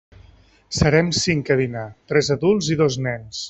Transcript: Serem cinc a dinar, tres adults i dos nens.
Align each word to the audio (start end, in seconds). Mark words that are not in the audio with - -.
Serem 0.77 1.11
cinc 1.19 1.51
a 1.57 1.59
dinar, 1.61 1.85
tres 2.13 2.33
adults 2.39 2.75
i 2.77 2.79
dos 2.85 2.99
nens. 3.11 3.37